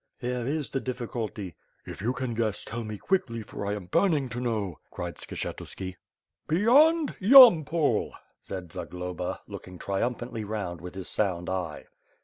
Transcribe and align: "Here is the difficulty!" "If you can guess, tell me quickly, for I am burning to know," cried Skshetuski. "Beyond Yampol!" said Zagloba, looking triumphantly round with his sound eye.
"Here 0.17 0.47
is 0.47 0.71
the 0.71 0.79
difficulty!" 0.79 1.53
"If 1.85 2.01
you 2.01 2.11
can 2.11 2.33
guess, 2.33 2.65
tell 2.65 2.83
me 2.83 2.97
quickly, 2.97 3.43
for 3.43 3.67
I 3.67 3.75
am 3.75 3.85
burning 3.85 4.29
to 4.29 4.39
know," 4.41 4.79
cried 4.89 5.17
Skshetuski. 5.17 5.95
"Beyond 6.47 7.13
Yampol!" 7.19 8.13
said 8.41 8.71
Zagloba, 8.71 9.41
looking 9.45 9.77
triumphantly 9.77 10.43
round 10.43 10.81
with 10.81 10.95
his 10.95 11.07
sound 11.07 11.51
eye. 11.51 11.85